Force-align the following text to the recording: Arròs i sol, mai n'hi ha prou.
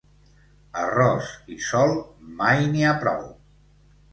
Arròs 0.83 1.29
i 1.55 1.59
sol, 1.67 1.93
mai 2.41 2.65
n'hi 2.73 2.85
ha 2.89 2.99
prou. 3.05 3.25